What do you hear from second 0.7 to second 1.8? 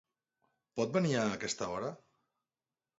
Pot venir a aquesta